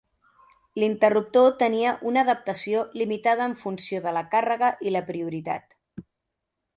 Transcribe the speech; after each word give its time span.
L'interruptor 0.83 1.49
tenia 1.59 1.91
una 2.11 2.23
adaptació 2.25 2.81
limitada 3.01 3.47
en 3.49 3.53
funció 3.61 4.01
de 4.07 4.15
la 4.19 4.23
càrrega 4.35 4.71
i 4.89 4.95
la 4.97 5.03
prioritat. 5.11 5.77